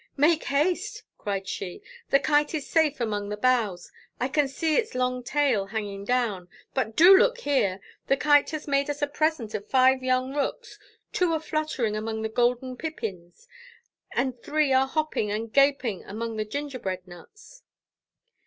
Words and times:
"Make 0.17 0.45
haste!" 0.45 1.03
cried 1.19 1.47
she; 1.47 1.83
"the 2.09 2.17
Kite 2.19 2.55
is 2.55 2.65
safe 2.67 2.99
among 2.99 3.29
the 3.29 3.37
boughs; 3.37 3.91
I 4.19 4.29
can 4.29 4.47
see 4.47 4.75
its 4.75 4.95
long 4.95 5.21
tail 5.21 5.67
hanging 5.67 6.05
down. 6.05 6.47
But 6.73 6.95
do 6.95 7.15
look 7.15 7.41
here! 7.41 7.79
the 8.07 8.17
Kite 8.17 8.49
has 8.49 8.67
made 8.67 8.89
us 8.89 9.03
a 9.03 9.07
present 9.07 9.53
of 9.53 9.69
five 9.69 10.01
young 10.01 10.33
rooks; 10.33 10.79
two 11.13 11.33
are 11.33 11.39
fluttering 11.39 11.95
among 11.95 12.23
the 12.23 12.29
golden 12.29 12.77
pippins, 12.77 13.47
and 14.11 14.41
three 14.41 14.73
are 14.73 14.87
hopping 14.87 15.31
and 15.31 15.53
gaping 15.53 16.03
among 16.05 16.35
the 16.35 16.45
gingerbread 16.45 17.07
nuts." 17.07 17.61